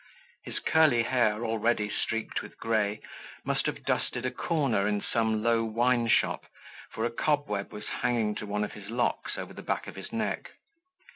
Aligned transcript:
His 0.45 0.57
curly 0.57 1.03
hair, 1.03 1.45
already 1.45 1.87
streaked 1.87 2.41
with 2.41 2.57
grey, 2.57 3.01
must 3.45 3.67
have 3.67 3.85
dusted 3.85 4.25
a 4.25 4.31
corner 4.31 4.87
in 4.87 4.99
some 5.01 5.43
low 5.43 5.63
wineshop, 5.63 6.47
for 6.89 7.05
a 7.05 7.11
cobweb 7.11 7.71
was 7.71 7.85
hanging 8.01 8.33
to 8.37 8.47
one 8.47 8.63
of 8.63 8.71
his 8.73 8.89
locks 8.89 9.37
over 9.37 9.53
the 9.53 9.61
back 9.61 9.85
of 9.85 9.95
his 9.95 10.11
neck. 10.11 10.53